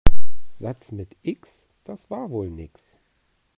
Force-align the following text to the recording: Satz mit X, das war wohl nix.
Satz 0.55 0.91
mit 0.93 1.15
X, 1.21 1.69
das 1.83 2.09
war 2.09 2.31
wohl 2.31 2.49
nix. 2.49 2.99